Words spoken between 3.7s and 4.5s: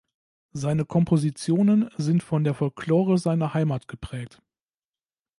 geprägt.